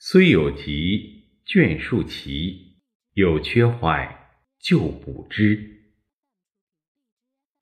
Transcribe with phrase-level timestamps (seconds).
[0.00, 2.76] 虽有疾，倦树齐；
[3.14, 5.58] 有缺坏，就补之。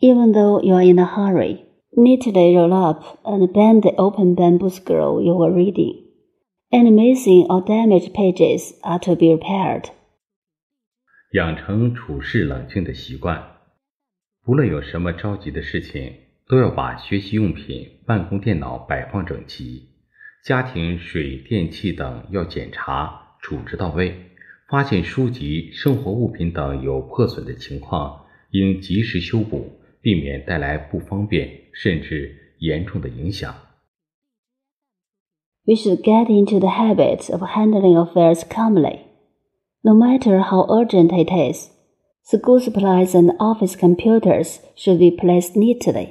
[0.00, 4.68] Even though you are in a hurry, neatly roll up and bend the open bamboo
[4.68, 6.04] scroll you were reading.
[6.70, 9.86] Any missing or damaged pages are to be repaired.
[11.32, 13.42] 养成处事冷静的习惯，
[14.46, 16.12] 无论有什么着急的事情，
[16.46, 19.95] 都要把学习用品、办公电脑摆放整齐，
[20.46, 24.14] 家庭水电气等要检查处置到位。
[24.70, 33.52] 发现书籍、生活物品等有破损的情况，应及时修补，避免带来不方便甚至严重的影响。
[35.64, 39.00] We should get into the habit of handling affairs calmly.
[39.82, 41.70] No matter how urgent it is,
[42.22, 46.10] school supplies and office computers should be placed neatly,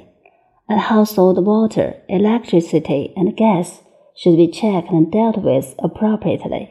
[0.66, 3.80] and household water, electricity, and gas
[4.15, 6.69] should be checked and dealt with appropriately.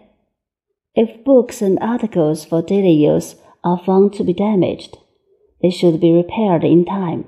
[0.95, 4.99] If books and articles for daily use are found to be damaged,
[5.60, 7.24] they should be repaired in time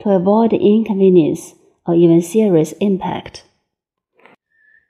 [0.00, 3.42] to avoid inconvenience or even serious impact.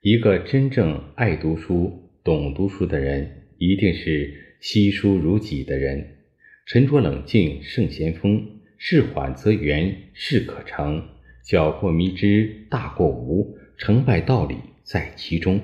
[0.02, 6.16] 一个真正爱读书、懂读书的人，一定是惜书如己的人。
[6.66, 11.02] 沉着冷静胜先锋，事缓则圆，事可成。
[11.44, 15.60] 小过迷之，大过无， 成败道理在其中。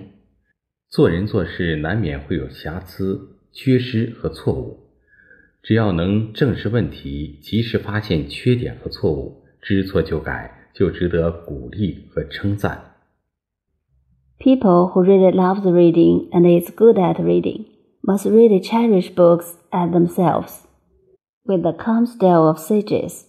[0.89, 4.91] 做人做事难免会有瑕疵、缺失和错误，
[5.63, 12.93] 只要能正视问题，及时发现缺点和错误，知错就改，就值得鼓励和称赞。
[14.39, 17.67] People who really love reading and is good at reading
[18.03, 20.65] must really cherish books as themselves.
[21.45, 23.25] With the calm style of sages,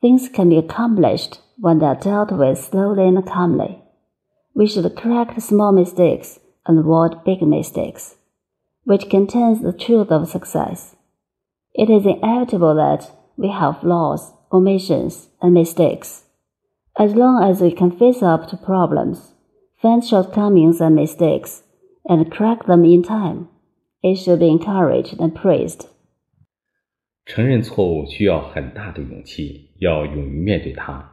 [0.00, 3.78] things can be accomplished when they are dealt with slowly and calmly.
[4.54, 8.16] We should correct small mistakes and avoid big mistakes,
[8.84, 10.96] which contains the truth of success.
[11.72, 16.24] It is inevitable that we have flaws, omissions, and mistakes.
[16.98, 19.32] As long as we can face up to problems,
[19.80, 21.62] find shortcomings and mistakes,
[22.04, 23.48] and correct them in time,
[24.02, 25.86] it should be encouraged and praised.
[27.24, 31.12] 承认错误需要很大的勇气，要勇于面对它。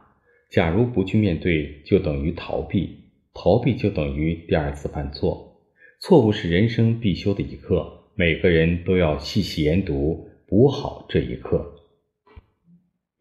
[0.50, 3.01] 假如不去面对，就等于逃避；
[3.34, 5.60] 逃避就等于第二次犯错。
[6.00, 11.74] 错误是人生必修的一课，每个人都要细细研读，补好这一课。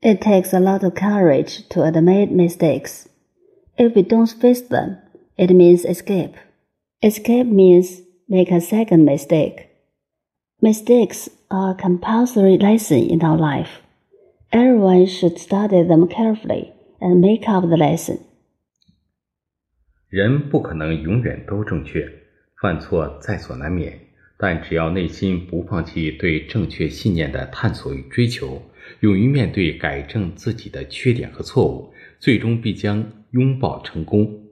[0.02, 3.06] It takes a lot of courage to admit mistakes.
[3.78, 4.98] If we don't face them,
[5.36, 6.34] it means escape.
[7.02, 9.68] Escape means make a second mistake.
[10.62, 13.82] Mistakes are a compulsory lesson in our life.
[14.52, 18.20] Everyone should study them carefully and make up the lesson.
[20.12, 22.08] 人不可能永远都正确，
[22.62, 24.00] 犯错在所难免。
[24.40, 28.62] 但只要内心不放弃对正确信念的探索与追求，
[29.00, 34.44] 勇于面对改正自己的缺点和错误，最终必将拥抱成功。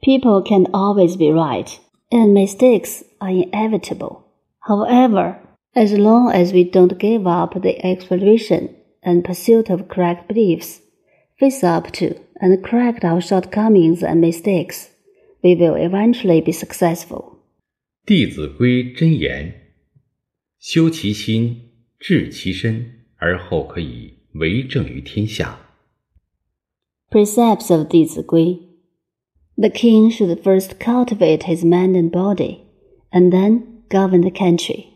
[0.00, 1.72] People can always be right,
[2.10, 4.22] and mistakes are inevitable.
[4.60, 5.36] However,
[5.74, 8.70] as long as we don't give up the exploration
[9.02, 10.80] and pursuit of correct beliefs,
[11.38, 14.88] face up to and correct our shortcomings and mistakes,
[15.42, 17.38] we will eventually be successful.
[18.06, 19.54] 《弟子规》真言：
[20.58, 25.58] 修其心，治其身，而后可以为政于天下。
[27.10, 28.58] Precepts of 弟子规
[29.56, 32.60] The king should first cultivate his mind and body,
[33.10, 34.86] and then govern the country.